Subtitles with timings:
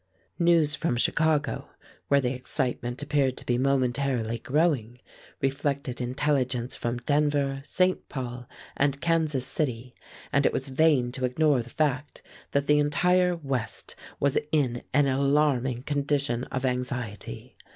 [0.39, 1.69] News from Chicago,
[2.07, 4.97] where the excitement appeared to be momentarily growing,
[5.43, 8.09] reflected intelligence from Denver, St.
[8.09, 9.93] Paul, and Kansas City,
[10.33, 15.05] and it was vain to ignore the fact that the entire West was in an
[15.05, 17.55] alarming condition of anxiety.